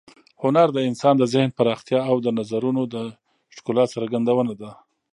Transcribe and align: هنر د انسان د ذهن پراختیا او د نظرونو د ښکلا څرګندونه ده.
هنر 0.43 0.67
د 0.73 0.77
انسان 0.89 1.15
د 1.17 1.23
ذهن 1.33 1.49
پراختیا 1.57 1.99
او 2.09 2.15
د 2.25 2.27
نظرونو 2.39 2.81
د 2.93 2.95
ښکلا 3.55 3.85
څرګندونه 3.93 4.53
ده. 4.61 4.71